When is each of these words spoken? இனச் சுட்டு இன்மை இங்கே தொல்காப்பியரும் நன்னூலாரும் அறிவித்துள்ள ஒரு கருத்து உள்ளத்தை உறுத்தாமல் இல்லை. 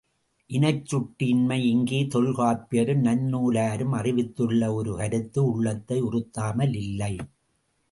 இனச் 0.49 0.85
சுட்டு 0.85 1.25
இன்மை 1.27 1.57
இங்கே 1.65 1.99
தொல்காப்பியரும் 2.05 3.03
நன்னூலாரும் 3.03 3.93
அறிவித்துள்ள 3.99 4.73
ஒரு 4.73 4.93
கருத்து 4.95 5.43
உள்ளத்தை 5.51 5.99
உறுத்தாமல் 6.01 6.75
இல்லை. 6.85 7.13